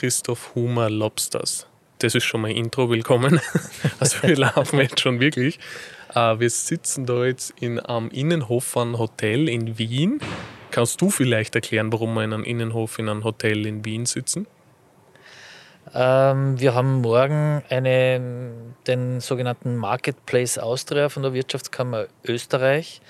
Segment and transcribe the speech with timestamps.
[0.00, 1.66] Christoph Humer Lobsters.
[1.98, 3.38] Das ist schon mal Intro, willkommen.
[4.00, 5.58] Also wir laufen jetzt schon wirklich.
[6.14, 10.18] Äh, wir sitzen da jetzt in einem Innenhof von Hotel in Wien.
[10.70, 14.46] Kannst du vielleicht erklären, warum wir in einem Innenhof in einem Hotel in Wien sitzen?
[15.92, 18.54] Ähm, wir haben morgen eine,
[18.86, 23.02] den sogenannten Marketplace Austria von der Wirtschaftskammer Österreich,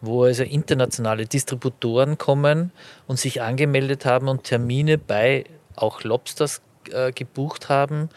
[0.00, 2.70] wo also internationale Distributoren kommen
[3.08, 5.44] und sich angemeldet haben und Termine bei
[5.76, 8.08] auch Lobsters äh, gebucht haben,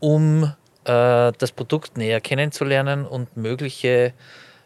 [0.00, 0.44] um
[0.84, 4.12] äh, das Produkt näher kennenzulernen und mögliche,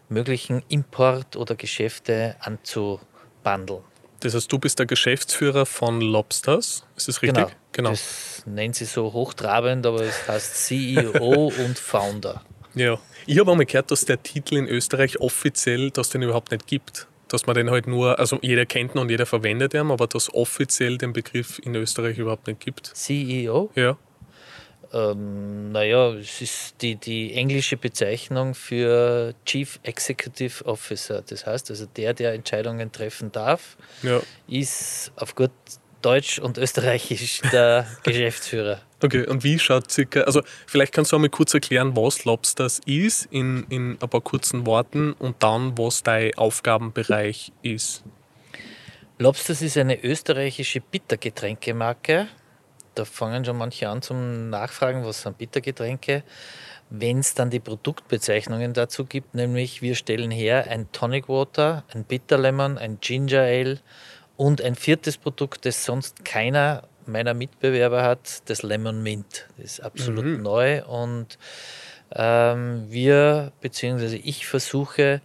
[0.08, 3.82] möglichen Import oder Geschäfte anzubandeln.
[4.20, 7.44] Das heißt, du bist der Geschäftsführer von Lobsters, ist das richtig?
[7.44, 7.50] Genau.
[7.72, 7.90] genau.
[7.90, 12.42] Das nennen sie so hochtrabend, aber es heißt CEO und Founder.
[12.74, 16.66] Ja, ich habe einmal gehört, dass der Titel in Österreich offiziell, dass den überhaupt nicht
[16.66, 17.08] gibt.
[17.32, 20.32] Dass man den halt nur, also jeder kennt ihn und jeder verwendet ihn, aber dass
[20.34, 22.86] offiziell den Begriff in Österreich überhaupt nicht gibt.
[22.94, 23.70] CEO?
[23.74, 23.96] Ja.
[24.92, 31.22] Ähm, naja, es ist die, die englische Bezeichnung für Chief Executive Officer.
[31.26, 34.20] Das heißt also, der, der Entscheidungen treffen darf, ja.
[34.46, 35.52] ist auf gut
[36.02, 38.82] Deutsch und Österreichisch der Geschäftsführer.
[39.02, 43.26] Okay, und wie schaut circa, also vielleicht kannst du einmal kurz erklären, was Lobsters ist
[43.30, 48.04] in, in ein paar kurzen Worten und dann, was dein Aufgabenbereich ist.
[49.18, 52.28] Lobsters ist eine österreichische Bittergetränkemarke
[52.94, 56.22] da fangen schon manche an zum Nachfragen, was sind Bittergetränke.
[56.90, 62.04] Wenn es dann die Produktbezeichnungen dazu gibt, nämlich wir stellen her ein Tonic Water, ein
[62.04, 63.80] Bitter Lemon, ein Ginger Ale
[64.36, 69.48] und ein viertes Produkt, das sonst keiner meiner Mitbewerber hat, das Lemon Mint.
[69.56, 70.42] Das ist absolut mhm.
[70.42, 71.38] neu und
[72.14, 75.20] ähm, wir, beziehungsweise ich versuche,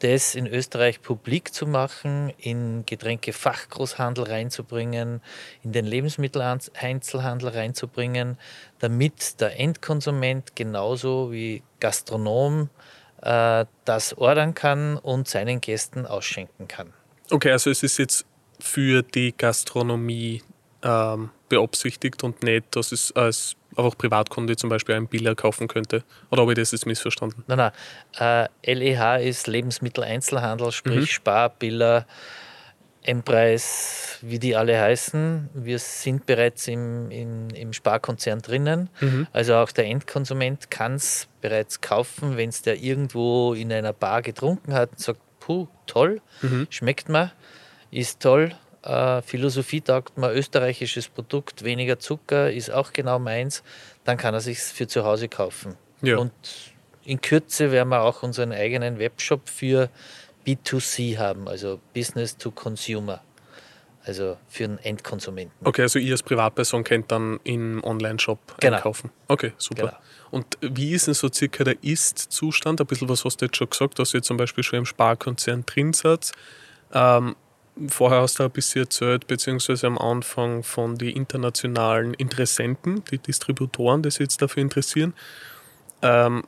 [0.00, 5.20] das in Österreich publik zu machen, in Getränkefachgroßhandel reinzubringen,
[5.62, 8.38] in den Lebensmitteleinzelhandel reinzubringen,
[8.78, 12.70] damit der Endkonsument genauso wie Gastronom
[13.22, 16.94] äh, das ordern kann und seinen Gästen ausschenken kann.
[17.30, 18.24] Okay, also es ist jetzt
[18.58, 20.42] für die Gastronomie
[20.82, 26.04] ähm, beabsichtigt und nicht, dass es als einfach Privatkunde zum Beispiel einen Biller kaufen könnte.
[26.30, 27.44] Oder habe ich das jetzt missverstanden?
[27.46, 27.72] Nein,
[28.18, 28.48] nein.
[28.64, 31.06] Äh, LEH ist Lebensmitteleinzelhandel, sprich mhm.
[31.06, 32.06] Spar, Biller,
[33.02, 35.48] M-Preis, wie die alle heißen.
[35.54, 38.90] Wir sind bereits im, im, im Sparkonzern drinnen.
[39.00, 39.26] Mhm.
[39.32, 44.22] Also auch der Endkonsument kann es bereits kaufen, wenn es der irgendwo in einer Bar
[44.22, 46.66] getrunken hat und sagt, puh, toll, mhm.
[46.68, 47.32] schmeckt mir,
[47.90, 53.62] ist toll, äh, Philosophie taugt mir, österreichisches Produkt, weniger Zucker ist auch genau meins,
[54.04, 55.76] dann kann er sich für zu Hause kaufen.
[56.02, 56.16] Ja.
[56.16, 56.32] Und
[57.04, 59.90] in Kürze werden wir auch unseren eigenen Webshop für
[60.46, 63.22] B2C haben, also Business to Consumer.
[64.02, 65.54] Also für einen Endkonsumenten.
[65.62, 68.76] Okay, also ihr als Privatperson könnt dann im Online-Shop genau.
[68.76, 69.10] einkaufen.
[69.28, 69.82] Okay, super.
[69.82, 69.96] Genau.
[70.30, 72.80] Und wie ist denn so circa der Ist-Zustand?
[72.80, 75.66] Ein bisschen was hast du jetzt schon gesagt, dass ihr zum Beispiel schon im Sparkonzern
[75.66, 76.32] drin seid.
[76.94, 77.36] Ähm,
[77.88, 84.02] Vorher hast du ein bisschen erzählt, beziehungsweise am Anfang von den internationalen Interessenten, die Distributoren,
[84.02, 85.14] die sich jetzt dafür interessieren.
[86.02, 86.42] Ähm,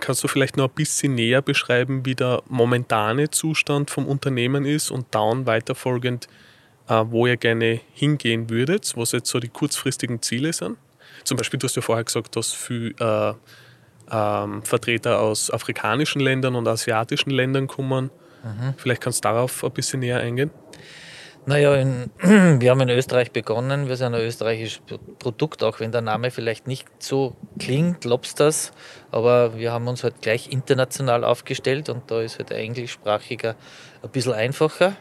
[0.00, 4.90] kannst du vielleicht noch ein bisschen näher beschreiben, wie der momentane Zustand vom Unternehmen ist
[4.90, 6.28] und dann weiterfolgend,
[6.88, 10.78] äh, wo ihr gerne hingehen würdet, was jetzt so die kurzfristigen Ziele sind?
[11.24, 13.34] Zum Beispiel, du hast ja vorher gesagt, dass viele äh,
[14.10, 18.10] ähm, Vertreter aus afrikanischen Ländern und asiatischen Ländern kommen.
[18.42, 18.74] Mhm.
[18.76, 20.50] Vielleicht kannst du darauf ein bisschen näher eingehen.
[21.48, 22.10] Naja, in,
[22.60, 23.88] wir haben in Österreich begonnen.
[23.88, 24.82] Wir sind ein österreichisches
[25.18, 28.72] Produkt, auch wenn der Name vielleicht nicht so klingt, Lobsters.
[29.10, 33.56] Aber wir haben uns halt gleich international aufgestellt und da ist halt der englischsprachiger
[34.02, 34.94] ein bisschen einfacher.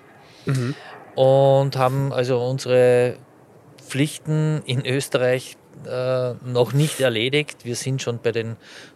[0.45, 0.73] Mhm.
[1.15, 3.17] Und haben also unsere
[3.85, 7.65] Pflichten in Österreich äh, noch nicht erledigt.
[7.65, 8.55] Wir sind schon bei den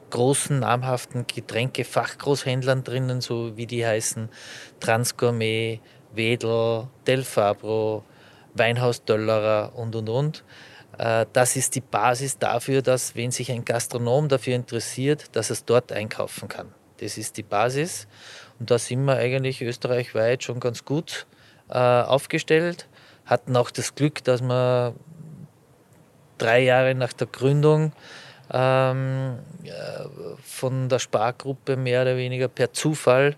[0.10, 4.30] großen, namhaften Getränkefachgroßhändlern drinnen, so wie die heißen
[4.80, 5.82] Transgourmet,
[6.14, 8.04] Wedel, Del Fabro,
[8.54, 10.44] Weinhaus Döllerer und und und.
[10.98, 15.54] Äh, das ist die Basis dafür, dass, wenn sich ein Gastronom dafür interessiert, dass er
[15.54, 16.74] es dort einkaufen kann.
[16.98, 18.08] Das ist die Basis.
[18.60, 21.26] Und da sind wir eigentlich österreichweit schon ganz gut
[21.70, 22.88] äh, aufgestellt.
[23.26, 24.94] Hatten auch das Glück, dass wir
[26.38, 27.94] drei Jahre nach der Gründung
[28.52, 29.40] ähm,
[30.44, 33.36] von der Spargruppe mehr oder weniger per Zufall äh,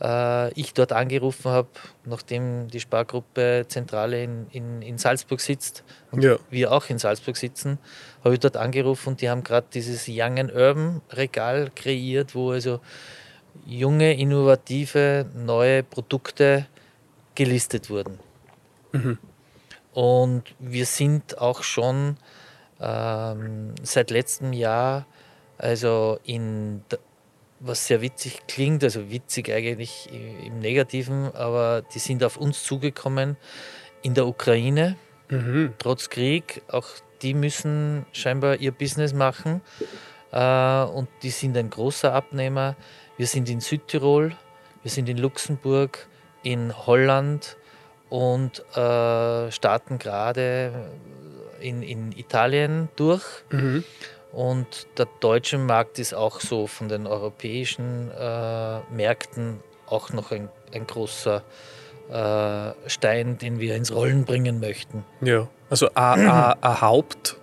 [0.00, 1.68] ich dort angerufen habe,
[2.04, 6.36] nachdem die Spargruppe Zentrale in, in, in Salzburg sitzt und ja.
[6.50, 7.78] wir auch in Salzburg sitzen,
[8.24, 12.50] habe ich dort angerufen und die haben gerade dieses Young and Urban Regal kreiert, wo
[12.50, 12.80] also
[13.66, 16.66] junge, innovative, neue Produkte
[17.34, 18.18] gelistet wurden.
[18.92, 19.18] Mhm.
[19.92, 22.16] Und wir sind auch schon
[22.80, 25.06] ähm, seit letztem Jahr,
[25.56, 26.82] also in,
[27.66, 33.36] was sehr witzig klingt, also witzig eigentlich im Negativen, aber die sind auf uns zugekommen
[34.02, 34.96] in der Ukraine,
[35.30, 35.72] mhm.
[35.78, 36.62] trotz Krieg.
[36.68, 36.86] Auch
[37.22, 39.62] die müssen scheinbar ihr Business machen
[40.30, 42.76] äh, und die sind ein großer Abnehmer.
[43.16, 44.36] Wir sind in Südtirol,
[44.82, 46.06] wir sind in Luxemburg,
[46.42, 47.56] in Holland
[48.10, 50.90] und äh, starten gerade
[51.60, 53.24] in, in Italien durch.
[53.50, 53.84] Mhm.
[54.34, 60.48] Und der deutsche Markt ist auch so von den europäischen äh, Märkten auch noch ein,
[60.72, 61.42] ein großer
[62.10, 65.04] äh, Stein, den wir ins Rollen bringen möchten.
[65.20, 67.36] Ja, also ein Haupt,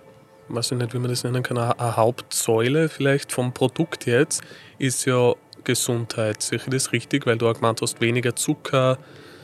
[0.48, 4.42] weiß ich nicht, wie man das nennen kann, eine Hauptsäule vielleicht vom Produkt jetzt
[4.78, 5.32] ist ja
[5.64, 6.46] Gesundheit.
[6.52, 7.26] Ich das richtig?
[7.26, 8.98] Weil du auch gemeint hast, weniger Zucker,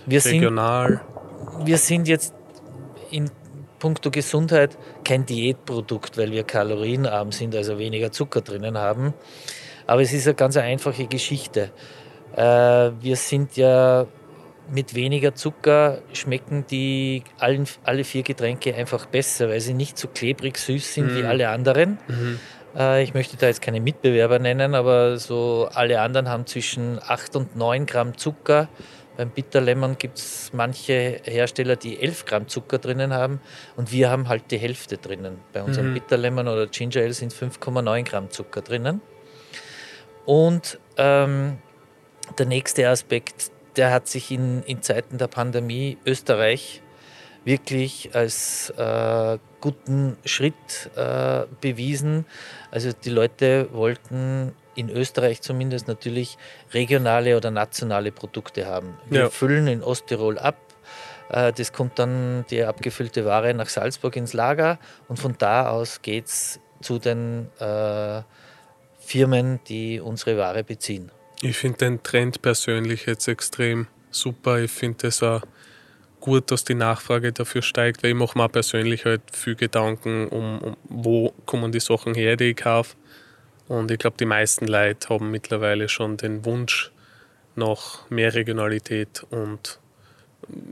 [0.04, 1.00] wir regional.
[1.56, 2.34] Sind, wir sind jetzt
[3.10, 3.30] in
[3.78, 9.14] puncto Gesundheit kein Diätprodukt, weil wir kalorienarm sind, also weniger Zucker drinnen haben.
[9.86, 11.70] Aber es ist eine ganz einfache Geschichte.
[12.36, 14.06] Äh, wir sind ja
[14.70, 20.08] mit weniger Zucker schmecken die allen, alle vier Getränke einfach besser, weil sie nicht so
[20.08, 21.16] klebrig süß sind mhm.
[21.16, 21.98] wie alle anderen.
[22.06, 22.38] Mhm.
[22.76, 27.36] Äh, ich möchte da jetzt keine Mitbewerber nennen, aber so alle anderen haben zwischen 8
[27.36, 28.68] und 9 Gramm Zucker
[29.18, 33.40] beim Bitter Lemon gibt es manche Hersteller, die 11 Gramm Zucker drinnen haben
[33.74, 35.40] und wir haben halt die Hälfte drinnen.
[35.52, 35.94] Bei unserem mhm.
[35.94, 39.00] Bitter Lemon oder Ginger Ale sind 5,9 Gramm Zucker drinnen.
[40.24, 41.58] Und ähm,
[42.38, 46.80] der nächste Aspekt, der hat sich in, in Zeiten der Pandemie Österreich
[47.44, 52.24] wirklich als äh, guten Schritt äh, bewiesen.
[52.70, 56.38] Also die Leute wollten in Österreich zumindest natürlich
[56.72, 58.96] regionale oder nationale Produkte haben.
[59.10, 59.30] Wir ja.
[59.30, 60.56] füllen in Osttirol ab.
[61.30, 64.78] Äh, das kommt dann die abgefüllte Ware nach Salzburg ins Lager
[65.08, 68.22] und von da aus geht es zu den äh,
[69.00, 71.10] Firmen, die unsere Ware beziehen.
[71.42, 74.60] Ich finde den Trend persönlich jetzt extrem super.
[74.60, 75.42] Ich finde es auch
[76.20, 80.58] gut, dass die Nachfrage dafür steigt, weil ich mache mir persönlich halt viel Gedanken, um,
[80.58, 82.96] um wo kommen die Sachen her, die ich kaufe.
[83.68, 86.90] Und ich glaube, die meisten Leute haben mittlerweile schon den Wunsch
[87.54, 89.78] nach mehr Regionalität und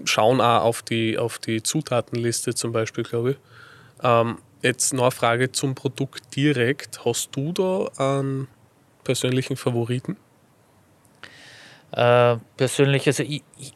[0.05, 3.37] schauen auch auf die, auf die Zutatenliste zum Beispiel, glaube ich.
[4.03, 7.05] Ähm, jetzt noch eine Frage zum Produkt direkt.
[7.05, 8.49] Hast du da einen
[9.05, 10.17] persönlichen Favoriten?
[11.93, 13.73] Äh, persönlich, also ich, ich,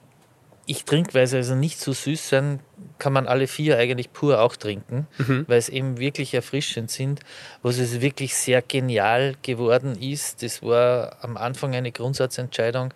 [0.70, 2.60] ich trinke, weil sie also nicht so süß sind,
[3.00, 5.44] kann man alle vier eigentlich pur auch trinken, mhm.
[5.48, 7.20] weil es eben wirklich erfrischend sind.
[7.62, 12.94] Was es wirklich sehr genial geworden ist, das war am Anfang eine Grundsatzentscheidung,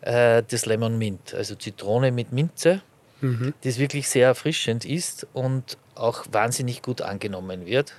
[0.00, 2.82] äh, das Lemon Mint, also Zitrone mit Minze,
[3.20, 3.54] mhm.
[3.62, 7.92] das wirklich sehr erfrischend ist und auch wahnsinnig gut angenommen wird.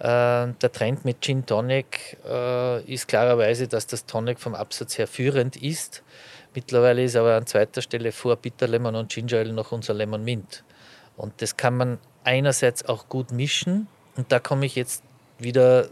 [0.00, 5.06] Äh, der Trend mit Gin Tonic äh, ist klarerweise, dass das Tonic vom Absatz her
[5.06, 6.02] führend ist
[6.54, 10.22] Mittlerweile ist aber an zweiter Stelle vor Bitter Lemon und Ginger Ale noch unser Lemon
[10.24, 10.64] Mint.
[11.16, 13.86] Und das kann man einerseits auch gut mischen.
[14.16, 15.02] Und da komme ich jetzt
[15.38, 15.88] wieder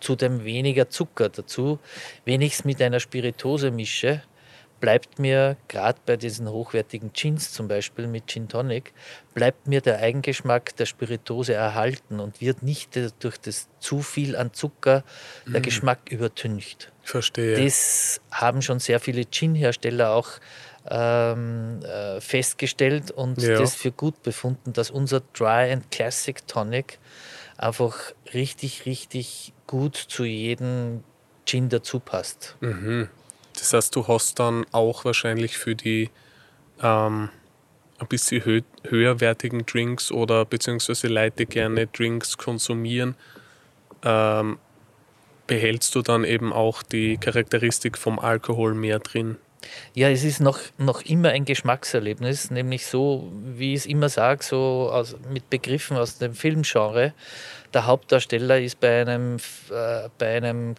[0.00, 1.78] zu dem weniger Zucker dazu.
[2.24, 4.22] Wenn ich es mit einer Spiritose mische,
[4.84, 8.92] bleibt mir gerade bei diesen hochwertigen Gins zum Beispiel mit Gin Tonic,
[9.32, 12.90] bleibt mir der Eigengeschmack der Spiritose erhalten und wird nicht
[13.20, 15.02] durch das zu viel an Zucker
[15.46, 15.62] der mm.
[15.62, 16.92] Geschmack übertüncht.
[17.02, 17.64] Verstehe.
[17.64, 20.28] Das haben schon sehr viele Gin-Hersteller auch
[20.90, 23.58] ähm, äh, festgestellt und ja.
[23.58, 26.98] das für gut befunden, dass unser Dry and Classic Tonic
[27.56, 31.04] einfach richtig, richtig gut zu jedem
[31.46, 32.58] Gin dazu passt.
[32.60, 33.08] Mhm.
[33.58, 36.10] Das heißt, du hast dann auch wahrscheinlich für die
[36.82, 37.30] ähm,
[37.98, 43.14] ein bisschen hö höherwertigen Drinks oder beziehungsweise Leute gerne Drinks konsumieren,
[44.02, 44.58] ähm,
[45.46, 49.36] behältst du dann eben auch die Charakteristik vom Alkohol mehr drin.
[49.94, 54.44] Ja, es ist noch, noch immer ein Geschmackserlebnis, nämlich so, wie ich es immer sage,
[54.44, 57.14] so aus, mit Begriffen aus dem Filmgenre.
[57.72, 59.36] Der Hauptdarsteller ist bei einem,
[59.70, 60.74] äh, bei einem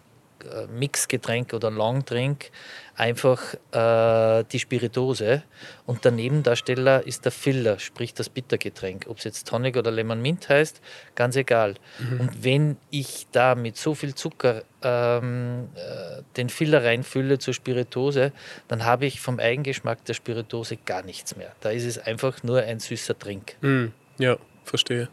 [0.68, 2.50] Mixgetränk oder Longdrink
[2.96, 5.42] einfach äh, die Spiritose
[5.84, 9.06] und der Nebendarsteller ist der Filler, sprich das Bittergetränk.
[9.08, 10.80] Ob es jetzt Tonic oder Lemon Mint heißt,
[11.14, 11.74] ganz egal.
[11.98, 12.20] Mhm.
[12.20, 18.32] Und wenn ich da mit so viel Zucker ähm, äh, den Filler reinfülle zur Spiritose,
[18.68, 21.52] dann habe ich vom Eigengeschmack der Spiritose gar nichts mehr.
[21.60, 23.56] Da ist es einfach nur ein süßer Trink.
[23.60, 23.92] Mhm.
[24.18, 25.08] Ja, verstehe.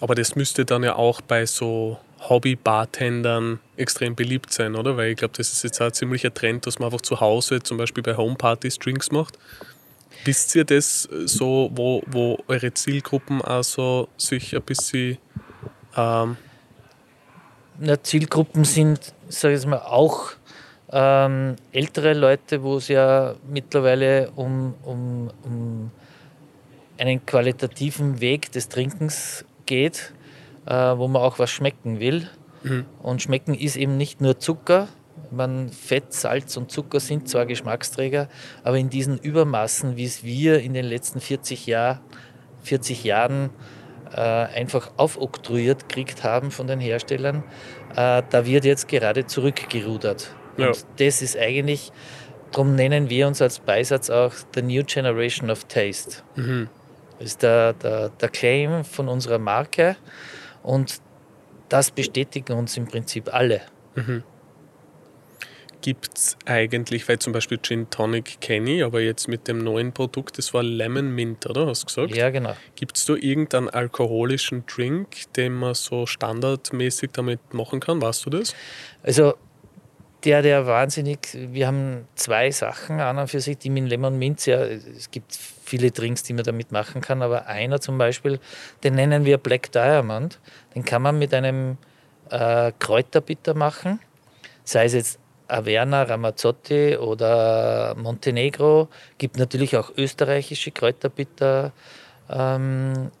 [0.00, 4.96] Aber das müsste dann ja auch bei so Hobby-Bartendern extrem beliebt sein, oder?
[4.96, 7.62] Weil ich glaube, das ist jetzt auch ein ziemlicher Trend, dass man einfach zu Hause,
[7.62, 9.38] zum Beispiel bei Homepartys, Drinks macht.
[10.24, 15.18] Wisst ihr das so, wo, wo eure Zielgruppen also sich ein bisschen
[15.96, 16.36] ähm
[17.78, 20.32] Na, Zielgruppen sind, sage ich mal, auch
[20.90, 25.90] ähm, ältere Leute, wo es ja mittlerweile um, um, um
[26.98, 30.15] einen qualitativen Weg des Trinkens geht, äh,
[30.66, 32.28] wo man auch was schmecken will.
[32.62, 32.84] Mhm.
[33.02, 34.88] Und schmecken ist eben nicht nur Zucker.
[35.30, 38.28] Man, Fett, Salz und Zucker sind zwar Geschmacksträger,
[38.62, 42.00] aber in diesen Übermaßen, wie es wir in den letzten 40, Jahr,
[42.62, 43.50] 40 Jahren
[44.12, 47.44] äh, einfach aufoktroyiert gekriegt haben von den Herstellern,
[47.96, 50.34] äh, da wird jetzt gerade zurückgerudert.
[50.58, 50.68] Ja.
[50.68, 51.92] Und das ist eigentlich,
[52.52, 56.22] darum nennen wir uns als Beisatz auch The New Generation of Taste.
[56.36, 56.68] Mhm.
[57.18, 59.96] Das ist der, der, der Claim von unserer Marke
[60.66, 61.00] und
[61.68, 63.62] das bestätigen uns im Prinzip alle.
[63.94, 64.22] Mhm.
[65.80, 69.92] Gibt es eigentlich, weil zum Beispiel Gin Tonic kenne ich, aber jetzt mit dem neuen
[69.92, 71.66] Produkt, das war Lemon Mint, oder?
[71.66, 72.16] Hast du gesagt?
[72.16, 72.56] Ja, genau.
[72.74, 78.02] Gibt es da irgendeinen alkoholischen Drink, den man so standardmäßig damit machen kann?
[78.02, 78.56] Weißt du das?
[79.04, 79.34] Also
[80.26, 84.44] der, der wahnsinnig, wir haben zwei Sachen an und für sich, die mit Lemon Mint,
[84.44, 88.40] ja, es gibt viele Drinks, die man damit machen kann, aber einer zum Beispiel,
[88.82, 90.40] den nennen wir Black Diamond,
[90.74, 91.78] den kann man mit einem
[92.30, 94.00] äh, Kräuterbitter machen,
[94.64, 101.72] sei es jetzt Averna, Ramazzotti oder Montenegro, gibt natürlich auch österreichische Kräuterbitter,
[102.28, 103.12] ähm,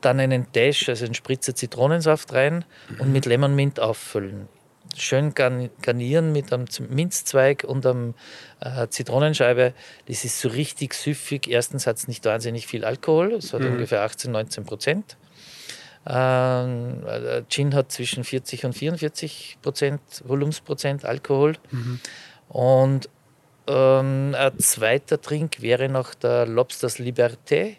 [0.00, 3.00] dann einen Dash, also einen Spritzer Zitronensaft rein mhm.
[3.00, 4.46] und mit Lemon Mint auffüllen
[4.96, 8.14] schön garnieren mit einem Minzzweig und einem
[8.60, 9.74] äh, Zitronenscheibe.
[10.06, 11.48] Das ist so richtig süffig.
[11.48, 13.72] Erstens hat es nicht wahnsinnig viel Alkohol, es hat mhm.
[13.72, 15.16] ungefähr 18, 19 Prozent.
[16.06, 21.56] Ähm, äh, Gin hat zwischen 40 und 44 Prozent Volumensprozent Alkohol.
[21.70, 22.00] Mhm.
[22.48, 23.08] Und
[23.66, 27.76] ähm, ein zweiter Trink wäre noch der Lobsters Liberté.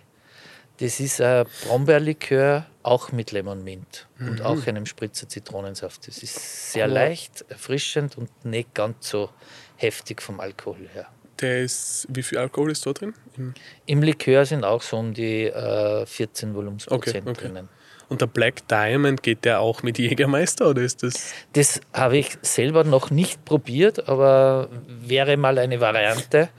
[0.80, 4.30] Das ist ein Brombeerlikör, auch mit Lemon Mint mhm.
[4.30, 6.08] und auch einem Spritzer Zitronensaft.
[6.08, 6.94] Das ist sehr oh.
[6.94, 9.30] leicht, erfrischend und nicht ganz so
[9.76, 11.08] heftig vom Alkohol her.
[11.42, 13.14] Der ist, wie viel Alkohol ist da drin?
[13.38, 13.54] Im,
[13.86, 17.42] Im Likör sind auch so um die äh, 14 Volumensprozent okay, okay.
[17.42, 17.70] drinnen.
[18.10, 21.32] Und der Black Diamond geht der auch mit Jägermeister oder ist das?
[21.54, 26.50] Das habe ich selber noch nicht probiert, aber wäre mal eine Variante,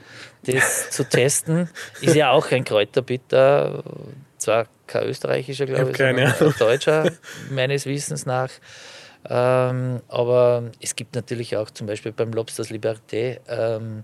[0.45, 1.69] das zu testen.
[2.01, 3.83] Ist ja auch ein Kräuterbitter,
[4.37, 7.11] zwar kein österreichischer, glaube ich, sondern ein deutscher,
[7.49, 8.49] meines Wissens nach.
[9.29, 14.03] Ähm, aber es gibt natürlich auch zum Beispiel beim Lobsters Liberté ähm,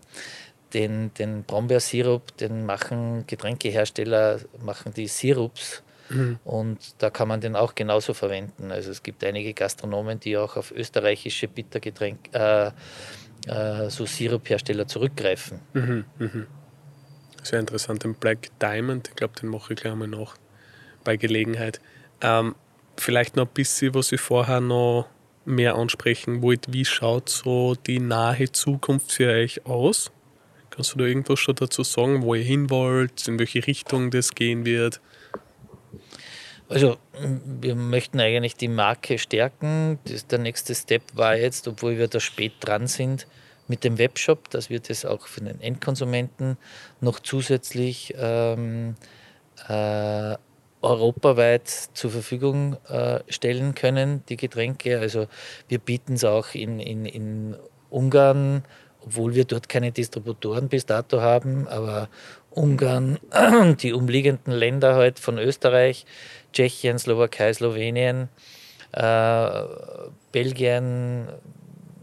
[0.73, 6.39] den, den Brombeersirup, den machen Getränkehersteller, machen die Sirups Mhm.
[6.45, 8.71] Und da kann man den auch genauso verwenden.
[8.71, 12.71] Also es gibt einige Gastronomen, die auch auf österreichische Bittergetränke, äh,
[13.47, 15.61] äh, so Siruphersteller zurückgreifen.
[15.73, 16.47] Mhm, mhm.
[17.43, 18.03] Sehr interessant.
[18.03, 20.35] Den Black Diamond, ich glaube, den mache ich gleich mal noch
[21.03, 21.79] bei Gelegenheit.
[22.21, 22.55] Ähm,
[22.97, 25.07] vielleicht noch ein bisschen, was ich vorher noch
[25.45, 26.73] mehr ansprechen wollte.
[26.73, 30.11] Wie schaut so die nahe Zukunft für euch aus?
[30.69, 34.35] Kannst du da irgendwas schon dazu sagen, wo ihr hin wollt, in welche Richtung das
[34.35, 34.99] gehen wird?
[36.69, 39.99] Also wir möchten eigentlich die Marke stärken.
[40.05, 43.27] Das, der nächste Step war jetzt, obwohl wir da spät dran sind,
[43.67, 46.57] mit dem Webshop, dass wir das auch für den Endkonsumenten
[47.01, 48.95] noch zusätzlich ähm,
[49.67, 50.35] äh,
[50.81, 54.99] europaweit zur Verfügung äh, stellen können, die Getränke.
[54.99, 55.27] Also
[55.67, 57.55] wir bieten es auch in, in, in
[57.89, 58.63] Ungarn,
[59.07, 62.09] obwohl wir dort keine Distributoren bis dato haben, aber
[62.49, 63.19] Ungarn,
[63.81, 66.05] die umliegenden Länder halt von Österreich,
[66.51, 68.27] Tschechien, Slowakei, Slowenien,
[68.91, 69.49] äh,
[70.33, 71.29] Belgien,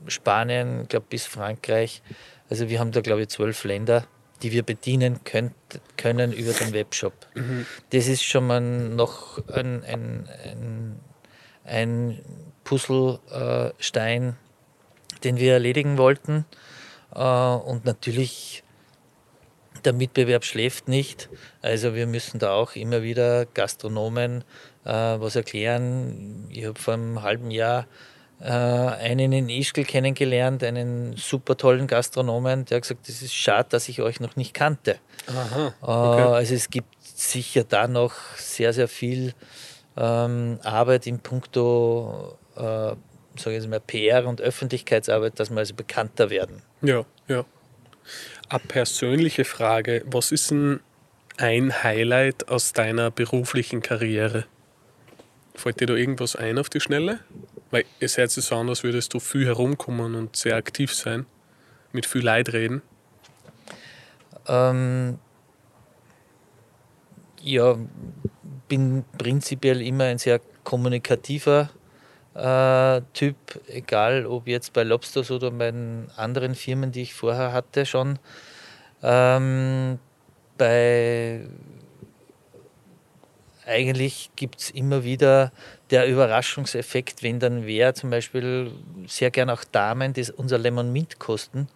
[0.06, 2.02] Spanien, ich glaube bis Frankreich.
[2.48, 4.06] Also wir haben da glaube ich zwölf Länder,
[4.42, 5.52] die wir bedienen könnt,
[5.98, 7.12] können über den Webshop.
[7.34, 7.66] Mhm.
[7.90, 11.00] Das ist schon mal noch ein, ein, ein,
[11.64, 12.20] ein
[12.64, 14.36] Puzzlestein,
[15.22, 16.46] den wir erledigen wollten.
[17.14, 18.62] Äh, und natürlich
[19.84, 21.28] der Mitbewerb schläft nicht.
[21.62, 24.44] Also wir müssen da auch immer wieder Gastronomen
[24.84, 26.48] äh, was erklären.
[26.50, 27.86] Ich habe vor einem halben Jahr
[28.40, 33.68] äh, einen in Ischgl kennengelernt, einen super tollen Gastronomen, der hat gesagt, es ist schade,
[33.70, 34.96] dass ich euch noch nicht kannte.
[35.26, 36.22] Aha, okay.
[36.22, 39.34] also es gibt sicher da noch sehr, sehr viel
[39.96, 42.94] ähm, Arbeit in puncto äh,
[43.36, 46.62] sage ich mal, PR und Öffentlichkeitsarbeit, dass wir also bekannter werden.
[46.84, 47.44] Ja, ja.
[48.48, 50.02] Eine persönliche Frage.
[50.06, 50.80] Was ist denn
[51.38, 54.44] ein Highlight aus deiner beruflichen Karriere?
[55.54, 57.20] Fällt dir da irgendwas ein auf die Schnelle?
[57.70, 61.26] Weil es hört sich so an, als würdest du viel herumkommen und sehr aktiv sein,
[61.92, 62.82] mit viel Leid reden.
[64.46, 65.18] Ähm,
[67.44, 67.76] Ja,
[68.68, 71.68] bin prinzipiell immer ein sehr kommunikativer
[72.34, 73.36] äh, Typ,
[73.68, 75.72] egal ob jetzt bei Lobsters oder bei
[76.16, 78.18] anderen Firmen, die ich vorher hatte schon.
[79.02, 79.98] Ähm,
[80.58, 81.40] bei
[83.66, 85.52] eigentlich gibt es immer wieder
[85.90, 88.72] der Überraschungseffekt, wenn dann wer zum Beispiel
[89.06, 91.68] sehr gern auch Damen das unser Lemon Mint kosten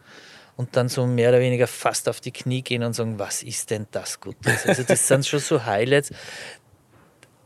[0.57, 3.71] und dann so mehr oder weniger fast auf die Knie gehen und sagen, was ist
[3.71, 4.67] denn das Gutes?
[4.67, 6.13] Also das sind schon so Highlights.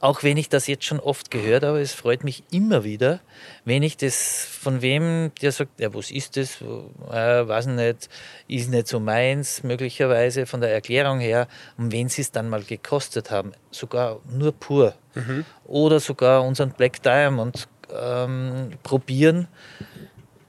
[0.02, 3.20] Auch wenn ich das jetzt schon oft gehört habe, es freut mich immer wieder,
[3.64, 8.08] wenn ich das von wem, der sagt, ja, was ist das, äh, weiß nicht,
[8.48, 11.46] ist nicht so meins, möglicherweise von der Erklärung her,
[11.78, 15.44] und wenn sie es dann mal gekostet haben, sogar nur pur, mhm.
[15.66, 19.46] oder sogar unseren Black Diamond ähm, probieren,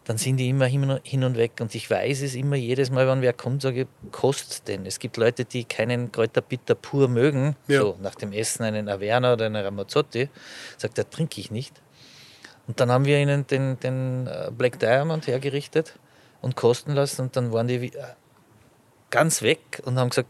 [0.06, 1.54] dann sind die immer hin und weg.
[1.62, 4.86] Und ich weiß es immer jedes Mal, wenn wer kommt, sage ich, kostet denn.
[4.86, 7.82] Es gibt Leute, die keinen Kräuterbitter pur mögen, ja.
[7.82, 10.30] so nach dem Essen einen Averna oder einen Ramazzotti,
[10.78, 11.82] sagt er, trinke ich nicht.
[12.68, 15.98] Und dann haben wir ihnen den, den äh, Black Diamond hergerichtet
[16.42, 17.92] und kosten lassen und dann waren die
[19.10, 20.30] ganz weg und haben gesagt,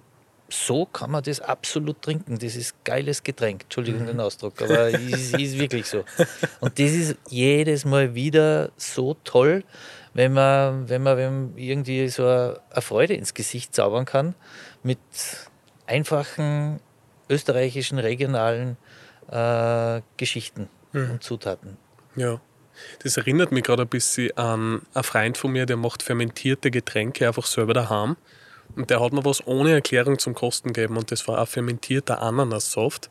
[0.53, 2.37] so kann man das absolut trinken.
[2.37, 3.63] Das ist geiles Getränk.
[3.63, 4.07] Entschuldigung mhm.
[4.07, 6.03] den Ausdruck, aber es ist wirklich so.
[6.59, 9.63] Und das ist jedes Mal wieder so toll,
[10.13, 14.35] wenn man, wenn man, wenn man irgendwie so eine Freude ins Gesicht zaubern kann
[14.83, 14.99] mit
[15.87, 16.79] einfachen
[17.29, 18.77] österreichischen, regionalen
[19.31, 21.11] äh, Geschichten mhm.
[21.11, 21.77] und Zutaten.
[22.15, 22.39] Ja.
[23.03, 27.27] Das erinnert mich gerade ein bisschen an einen Freund von mir, der macht fermentierte Getränke
[27.27, 28.17] einfach selber daheim.
[28.75, 32.21] Und der hat mir was ohne Erklärung zum Kosten gegeben und das war ein fermentierter
[32.21, 33.09] Ananassaft.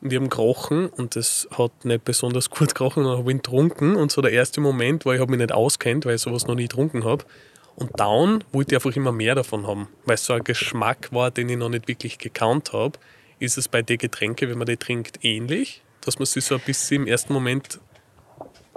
[0.00, 3.94] Und ich habe gerochen und das hat nicht besonders gut gerochen und habe ihn getrunken.
[3.94, 6.64] Und so der erste Moment war, ich mich nicht auskennt, weil ich sowas noch nie
[6.64, 7.24] getrunken habe.
[7.76, 11.30] Und dann wollte ich einfach immer mehr davon haben, weil es so ein Geschmack war,
[11.30, 12.98] den ich noch nicht wirklich gekannt habe.
[13.38, 15.82] Ist es bei den Getränken, wenn man die trinkt, ähnlich?
[16.02, 17.80] Dass man sich so ein bisschen im ersten Moment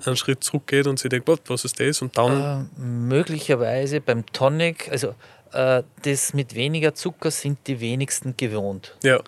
[0.03, 2.01] einen Schritt zurückgeht und sich denkt, was ist das?
[2.01, 2.69] Und dann.
[2.77, 5.15] Äh, möglicherweise beim Tonic, also
[5.55, 8.95] äh, das mit weniger Zucker sind die wenigsten gewohnt.
[9.03, 9.19] Ja.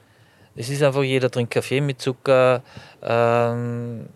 [0.55, 2.63] Es ist einfach, jeder trinkt Kaffee mit Zucker.
[3.01, 4.09] Ähm,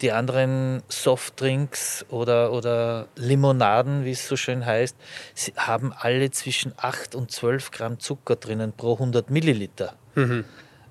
[0.00, 4.96] die anderen Softdrinks oder, oder Limonaden, wie es so schön heißt,
[5.56, 9.94] haben alle zwischen 8 und 12 Gramm Zucker drinnen pro 100 Milliliter.
[10.16, 10.44] Mhm.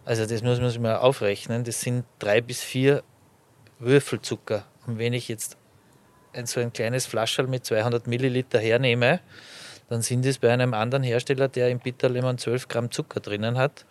[0.05, 1.63] Also das muss man sich mal aufrechnen.
[1.63, 3.03] Das sind drei bis vier
[3.79, 4.65] Würfel Zucker.
[4.87, 5.57] Und wenn ich jetzt
[6.33, 9.19] ein, so ein kleines Flascherl mit 200 Milliliter hernehme,
[9.91, 13.85] dann sind es bei einem anderen Hersteller, der im Bitterlemon 12 Gramm Zucker drinnen hat,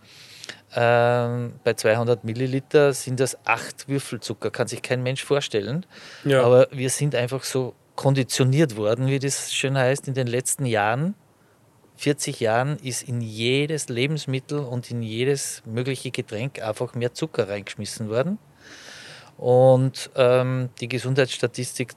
[0.74, 4.50] ähm, bei 200 Milliliter sind das acht Würfel Zucker.
[4.50, 5.84] Kann sich kein Mensch vorstellen.
[6.24, 6.42] Ja.
[6.42, 11.14] Aber wir sind einfach so konditioniert worden, wie das schön heißt, in den letzten Jahren.
[11.96, 18.08] 40 Jahren ist in jedes Lebensmittel und in jedes mögliche Getränk einfach mehr Zucker reingeschmissen
[18.08, 18.38] worden.
[19.36, 21.92] Und ähm, die Gesundheitsstatistik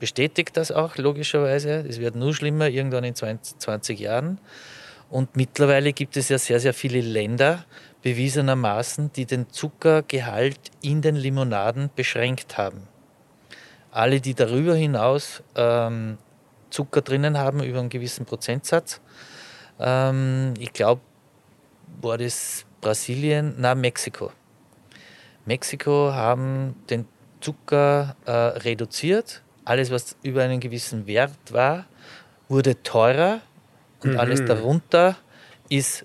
[0.00, 1.84] bestätigt das auch logischerweise.
[1.88, 4.40] Es wird nur schlimmer irgendwann in 20, 20 Jahren.
[5.08, 7.64] Und mittlerweile gibt es ja sehr, sehr viele Länder,
[8.02, 12.88] bewiesenermaßen, die den Zuckergehalt in den Limonaden beschränkt haben.
[13.92, 16.16] Alle, die darüber hinaus ähm,
[16.70, 19.00] Zucker drinnen haben, über einen gewissen Prozentsatz,
[19.78, 21.02] ähm, ich glaube,
[22.00, 24.30] war das Brasilien, na Mexiko.
[25.44, 27.06] Mexiko haben den
[27.40, 31.86] Zucker äh, reduziert alles, was über einen gewissen Wert war,
[32.48, 33.40] wurde teurer
[34.02, 34.18] und mhm.
[34.18, 35.16] alles darunter
[35.68, 36.04] ist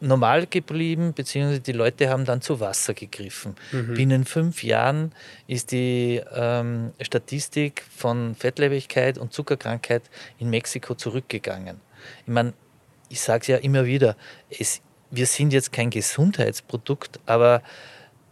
[0.00, 3.54] normal geblieben, beziehungsweise die Leute haben dann zu Wasser gegriffen.
[3.70, 3.94] Mhm.
[3.94, 5.12] Binnen fünf Jahren
[5.46, 10.02] ist die ähm, Statistik von Fettleibigkeit und Zuckerkrankheit
[10.38, 11.80] in Mexiko zurückgegangen.
[12.26, 12.52] Ich meine,
[13.08, 14.16] ich sage es ja immer wieder,
[14.50, 17.62] es, wir sind jetzt kein Gesundheitsprodukt, aber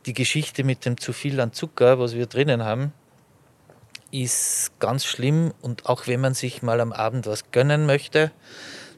[0.07, 2.93] die Geschichte mit dem zu viel an Zucker, was wir drinnen haben,
[4.11, 8.31] ist ganz schlimm und auch wenn man sich mal am Abend was gönnen möchte,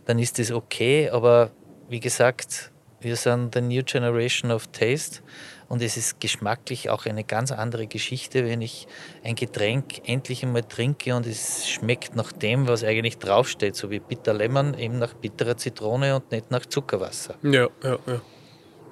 [0.06, 1.10] dann ist das okay.
[1.10, 1.50] Aber
[1.88, 5.20] wie gesagt, wir sind the new generation of taste
[5.68, 8.86] und es ist geschmacklich auch eine ganz andere Geschichte, wenn ich
[9.24, 13.98] ein Getränk endlich einmal trinke und es schmeckt nach dem, was eigentlich draufsteht, so wie
[13.98, 17.36] Bitter Lemon, eben nach bitterer Zitrone und nicht nach Zuckerwasser.
[17.42, 18.20] Ja, ja, ja.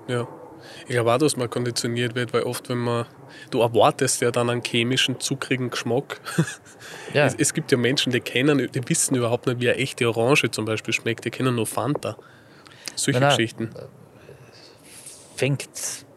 [0.09, 0.40] ja.
[0.83, 3.07] Ich glaube auch, dass man konditioniert wird, weil oft, wenn man,
[3.51, 6.21] du erwartest ja dann einen chemischen, zuckrigen Geschmack.
[7.13, 7.27] Ja.
[7.27, 10.51] Es, es, gibt ja Menschen, die kennen, die wissen überhaupt nicht, wie eine echte Orange
[10.51, 12.17] zum Beispiel schmeckt, die kennen nur Fanta.
[12.95, 13.71] Solche nein, Geschichten.
[15.35, 15.69] Fängt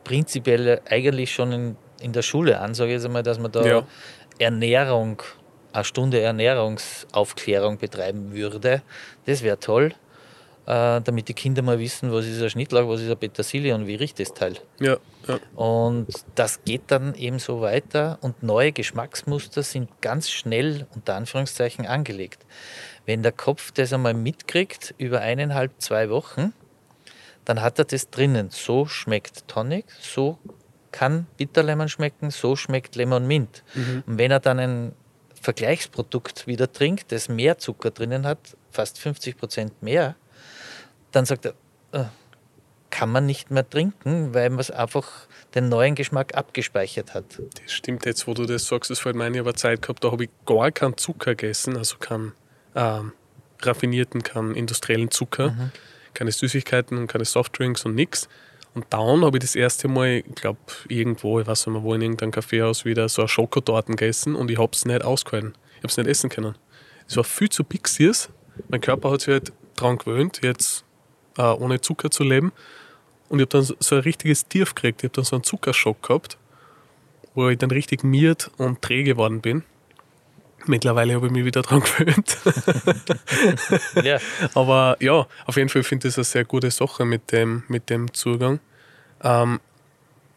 [0.04, 3.66] prinzipiell eigentlich schon in, in der Schule an, sage ich jetzt einmal, dass man da
[3.66, 3.88] ja.
[4.38, 5.22] Ernährung,
[5.72, 8.84] eine Stunde Ernährungsaufklärung betreiben würde.
[9.26, 9.94] Das wäre toll.
[10.66, 13.88] Äh, damit die Kinder mal wissen, was ist ein Schnittlauch, was ist ein Petersilie und
[13.88, 14.56] wie riecht das Teil.
[14.80, 14.98] Ja,
[15.28, 15.40] ja.
[15.56, 21.86] Und das geht dann eben so weiter und neue Geschmacksmuster sind ganz schnell unter Anführungszeichen
[21.86, 22.46] angelegt.
[23.06, 26.54] Wenn der Kopf das einmal mitkriegt über eineinhalb, zwei Wochen,
[27.46, 28.50] dann hat er das drinnen.
[28.50, 30.38] So schmeckt Tonic, so
[30.92, 33.64] kann Bitterlemon schmecken, so schmeckt Lemon Mint.
[33.74, 34.04] Mhm.
[34.06, 34.94] Und wenn er dann ein
[35.42, 40.16] Vergleichsprodukt wieder trinkt, das mehr Zucker drinnen hat, fast 50 Prozent mehr,
[41.14, 41.54] dann sagt er,
[41.94, 42.06] äh,
[42.90, 47.26] kann man nicht mehr trinken, weil man es einfach den neuen Geschmack abgespeichert hat.
[47.64, 50.04] Das stimmt jetzt, wo du das sagst, das fällt mir ein, ich habe Zeit gehabt,
[50.04, 52.34] da habe ich gar keinen Zucker gegessen, also keinen
[52.76, 53.14] ähm,
[53.62, 55.72] raffinierten, keinen industriellen Zucker, mhm.
[56.14, 58.30] keine Süßigkeiten und keine Softdrinks und nichts.
[58.76, 61.94] Und dann habe ich das erste Mal, ich glaube, irgendwo, ich weiß nicht mehr wo,
[61.94, 65.54] in irgendeinem Kaffeehaus wieder so eine Schokotorten gegessen und ich habe es nicht ausgehalten.
[65.72, 66.56] Ich habe es nicht essen können.
[67.08, 68.30] Es war viel zu pixiers.
[68.70, 70.86] Mein Körper hat sich halt daran gewöhnt, jetzt
[71.38, 72.52] äh, ohne Zucker zu leben.
[73.30, 75.02] Und ich habe dann so ein richtiges Tief gekriegt.
[75.02, 76.38] Ich habe dann so einen Zuckerschock gehabt,
[77.34, 79.64] wo ich dann richtig miert und träge geworden bin.
[80.66, 82.38] Mittlerweile habe ich mich wieder dran gewöhnt.
[84.04, 84.20] ja.
[84.54, 87.90] Aber ja, auf jeden Fall finde ich das eine sehr gute Sache mit dem, mit
[87.90, 88.60] dem Zugang.
[89.22, 89.60] Ähm,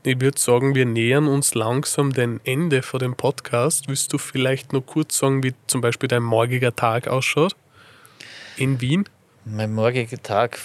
[0.02, 3.88] ich würde sagen, wir nähern uns langsam dem Ende von dem Podcast.
[3.88, 7.56] Willst du vielleicht noch kurz sagen, wie zum Beispiel dein morgiger Tag ausschaut
[8.56, 9.08] in Wien?
[9.44, 10.58] Mein morgiger Tag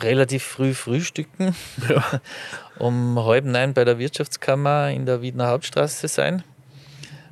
[0.00, 1.54] relativ früh frühstücken,
[1.88, 2.20] ja.
[2.78, 6.42] um halb neun bei der Wirtschaftskammer in der Wiener Hauptstraße sein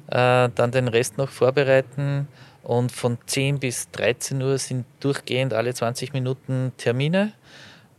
[0.08, 2.28] äh, dann den Rest noch vorbereiten
[2.62, 7.32] und von 10 bis 13 Uhr sind durchgehend alle 20 Minuten Termine.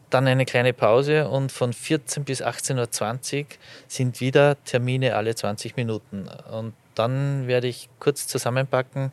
[0.10, 3.46] Dann eine kleine Pause und von 14 bis 18.20 Uhr
[3.88, 6.28] sind wieder Termine alle 20 Minuten.
[6.52, 9.12] Und dann werde ich kurz zusammenpacken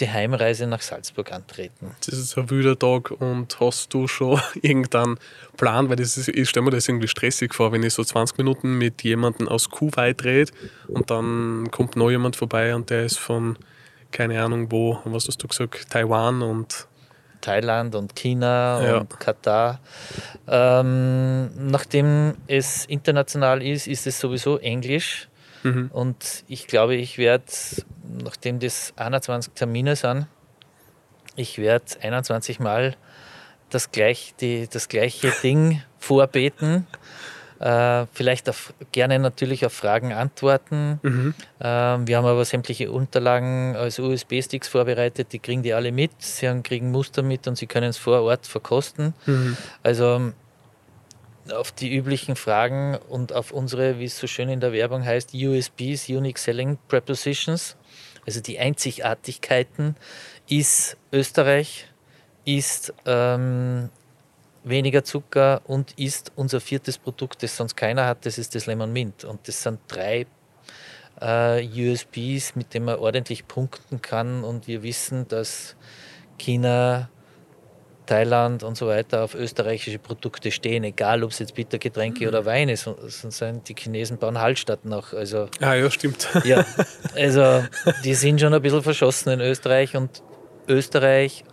[0.00, 1.94] die Heimreise nach Salzburg antreten.
[2.04, 5.18] Das ist ein wilder Tag und hast du schon irgendeinen
[5.56, 5.88] Plan?
[5.88, 8.78] Weil das ist, ich stelle mir das irgendwie stressig vor, wenn ich so 20 Minuten
[8.78, 10.52] mit jemandem aus Kuwait rede
[10.88, 13.58] und dann kommt noch jemand vorbei und der ist von,
[14.10, 16.86] keine Ahnung wo, was hast du gesagt, Taiwan und
[17.42, 18.98] Thailand und China ja.
[18.98, 19.80] und Katar.
[20.48, 25.28] Ähm, nachdem es international ist, ist es sowieso Englisch.
[25.62, 25.90] Mhm.
[25.92, 27.44] Und ich glaube, ich werde,
[28.22, 30.26] nachdem das 21 Termine sind,
[31.36, 32.96] ich werde 21 Mal
[33.70, 36.86] das, gleich, die, das gleiche Ding vorbeten.
[37.58, 40.98] Äh, vielleicht auf, gerne natürlich auf Fragen antworten.
[41.02, 41.34] Mhm.
[41.60, 46.10] Äh, wir haben aber sämtliche Unterlagen als USB-Sticks vorbereitet, die kriegen die alle mit.
[46.18, 49.14] Sie haben, kriegen Muster mit und sie können es vor Ort verkosten.
[49.26, 49.56] Mhm.
[49.84, 50.32] Also
[51.50, 55.34] auf die üblichen Fragen und auf unsere, wie es so schön in der Werbung heißt,
[55.34, 57.76] USPs, Unique Selling Prepositions,
[58.26, 59.96] also die Einzigartigkeiten,
[60.48, 61.86] ist Österreich,
[62.44, 63.90] ist ähm,
[64.64, 68.92] weniger Zucker und ist unser viertes Produkt, das sonst keiner hat, das ist das Lemon
[68.92, 69.24] Mint.
[69.24, 70.26] Und das sind drei
[71.20, 74.44] äh, USPs, mit denen man ordentlich punkten kann.
[74.44, 75.76] Und wir wissen, dass
[76.38, 77.08] China
[78.12, 82.28] Thailand und so weiter auf österreichische Produkte stehen, egal ob es jetzt Bittergetränke mhm.
[82.28, 83.68] oder Weine sind.
[83.68, 85.14] Die Chinesen bauen Hallstatt noch.
[85.14, 86.28] Also, ah ja, stimmt.
[86.44, 86.66] Ja,
[87.16, 87.64] also
[88.04, 90.22] die sind schon ein bisschen verschossen in Österreich und
[90.68, 91.44] Österreich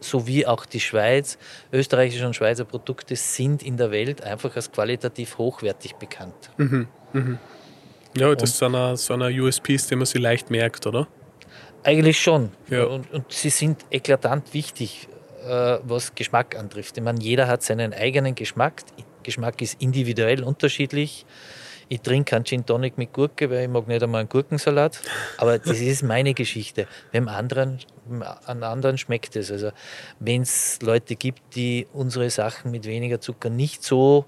[0.00, 1.38] sowie auch die Schweiz,
[1.72, 6.50] österreichische und Schweizer Produkte sind in der Welt einfach als qualitativ hochwertig bekannt.
[6.58, 7.38] Mhm, mhm.
[8.18, 11.06] Ja, das und, ist so so eine USPs, die man sich leicht merkt, oder?
[11.84, 12.50] Eigentlich schon.
[12.68, 12.84] Ja.
[12.84, 15.08] Und, und, sie sind eklatant wichtig
[15.46, 16.96] äh, was Geschmack antrifft.
[16.96, 18.82] Ich meine, jeder hat seinen eigenen Geschmack.
[19.22, 21.24] Geschmack ist individuell unterschiedlich.
[21.88, 24.98] Ich trinke keinen Gin Tonic mit Gurke, weil ich mag nicht einmal einen Gurkensalat.
[25.36, 26.86] Aber das ist meine Geschichte.
[27.12, 27.80] Beim anderen,
[28.46, 29.50] an anderen schmeckt es.
[29.50, 29.72] Also
[30.18, 34.24] wenn es Leute gibt, die unsere Sachen mit weniger Zucker nicht so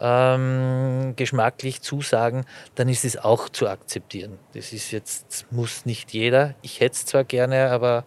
[0.00, 2.44] ähm, geschmacklich zusagen,
[2.74, 4.38] dann ist es auch zu akzeptieren.
[4.52, 6.56] Das ist jetzt, muss nicht jeder.
[6.62, 8.04] Ich hätte es zwar gerne, aber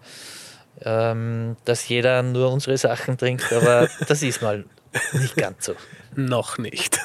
[0.84, 4.66] ähm, dass jeder nur unsere Sachen trinkt, aber das ist mal
[5.14, 5.76] nicht ganz so.
[6.16, 7.00] noch nicht.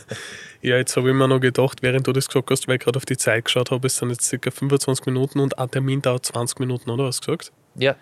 [0.62, 2.96] ja, jetzt habe ich mir noch gedacht, während du das gesagt hast, weil ich gerade
[2.96, 6.26] auf die Zeit geschaut habe, es sind jetzt circa 25 Minuten und ein Termin dauert
[6.26, 7.04] 20 Minuten, oder?
[7.04, 7.52] Hast du gesagt?
[7.76, 7.96] Ja.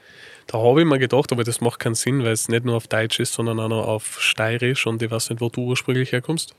[0.46, 2.88] Da habe ich mir gedacht, aber das macht keinen Sinn, weil es nicht nur auf
[2.88, 6.54] Deutsch ist, sondern auch noch auf Steirisch und ich weiß nicht, wo du ursprünglich herkommst.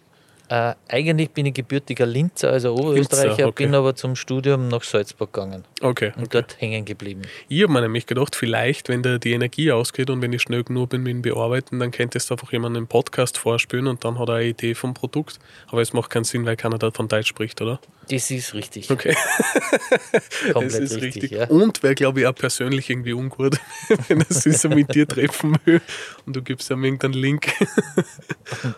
[0.49, 3.65] Äh, eigentlich bin ich gebürtiger Linzer, also Oberösterreicher, Linzer, okay.
[3.65, 5.63] bin aber zum Studium nach Salzburg gegangen.
[5.79, 6.07] Okay.
[6.15, 6.29] Und okay.
[6.31, 7.21] dort hängen geblieben.
[7.49, 10.63] Ich habe mir nämlich gedacht, vielleicht, wenn da die Energie ausgeht und wenn ich schnell
[10.63, 14.17] genug bin mit dem Bearbeiten, dann könntest du einfach jemanden einen Podcast vorspielen und dann
[14.17, 15.37] hat er eine Idee vom Produkt.
[15.67, 17.79] Aber es macht keinen Sinn, weil keiner davon Deutsch spricht, oder?
[18.09, 18.89] Das ist richtig.
[18.89, 19.15] Okay.
[20.51, 21.31] Komplett das ist richtig, richtig.
[21.31, 21.47] ja.
[21.47, 23.59] Und wäre, glaube ich, auch persönlich irgendwie ungut,
[24.07, 25.79] wenn er sich so mit dir treffen will
[26.25, 27.53] und du gibst ihm irgendeinen Link.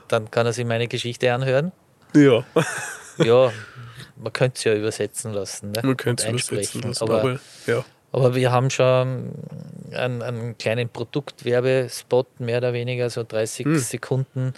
[0.10, 1.61] Dann kann er sich meine Geschichte anhören.
[2.14, 2.44] Ja,
[3.18, 3.52] Ja,
[4.18, 5.72] man könnte es ja übersetzen lassen.
[5.72, 5.82] Ne?
[5.84, 7.04] man könnte es übersetzen lassen.
[7.04, 7.84] Aber, Aber, ja.
[8.12, 9.32] aber wir haben schon
[9.94, 13.78] einen, einen kleinen Produktwerbespot, mehr oder weniger, so 30 Hm.
[13.80, 14.54] Sekunden.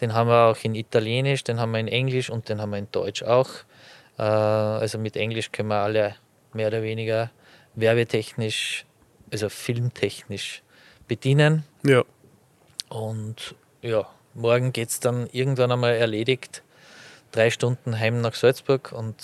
[0.00, 2.78] Den haben wir auch in Italienisch, den haben wir in Englisch und den haben wir
[2.78, 3.48] in Deutsch auch.
[4.18, 6.14] Äh, Also mit Englisch können wir alle
[6.52, 7.30] mehr oder weniger
[7.74, 8.84] werbetechnisch,
[9.32, 10.62] also filmtechnisch
[11.08, 11.64] bedienen.
[11.82, 12.02] ja.
[12.88, 16.62] Und ja, morgen geht es dann irgendwann einmal erledigt.
[17.36, 19.14] Drei Stunden heim nach Salzburg und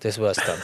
[0.00, 0.58] das war's dann.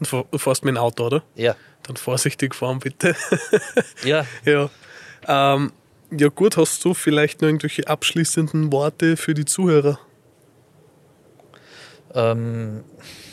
[0.12, 1.22] Und du fährst mit dem Auto, oder?
[1.34, 3.16] ja, Dann vorsichtig fahren, bitte.
[4.04, 4.68] ja, ja.
[5.26, 5.72] Ähm,
[6.10, 9.98] ja, gut, hast du vielleicht noch irgendwelche abschließenden Worte für die Zuhörer?
[12.14, 12.84] ähm,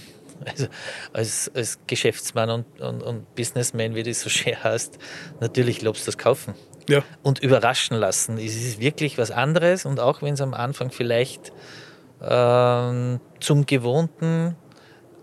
[0.46, 0.68] also
[1.12, 4.98] als, als Geschäftsmann und, und, und Businessman, wie das so schön heißt,
[5.42, 6.54] natürlich lobst das kaufen
[6.90, 7.04] Ja.
[7.22, 8.38] und überraschen lassen.
[8.38, 11.52] Es ist wirklich was anderes und auch wenn es am Anfang vielleicht
[12.24, 14.56] ähm, zum Gewohnten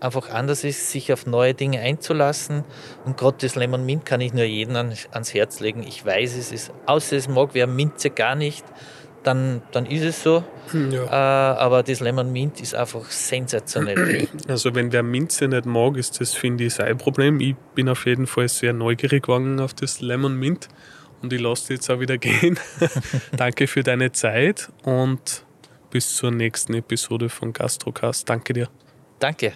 [0.01, 2.63] einfach anders ist, sich auf neue Dinge einzulassen.
[3.05, 5.83] Und gerade das Lemon Mint kann ich nur jedem an, ans Herz legen.
[5.83, 8.65] Ich weiß, es ist, außer es mag wer Minze gar nicht,
[9.23, 10.43] dann, dann ist es so.
[10.73, 11.03] ja.
[11.05, 14.27] Äh, aber das Lemon Mint ist einfach sensationell.
[14.47, 17.39] Also wenn wer Minze nicht mag, ist das, finde ich, sein Problem.
[17.39, 20.67] Ich bin auf jeden Fall sehr neugierig geworden auf das Lemon Mint
[21.21, 22.59] und ich lasse dich jetzt auch wieder gehen.
[23.37, 25.45] Danke für deine Zeit und
[25.91, 28.27] bis zur nächsten Episode von Gastrocast.
[28.27, 28.69] Danke dir.
[29.19, 29.53] Danke.